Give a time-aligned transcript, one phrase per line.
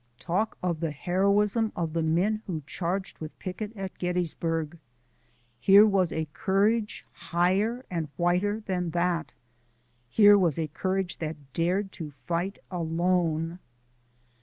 [0.17, 4.79] Talk of the heroism of the men who charged with Pickett at Gettysburg!
[5.59, 9.35] Here was a courage higher and whiter than that;
[10.09, 13.59] here was a courage that dared to fight alone.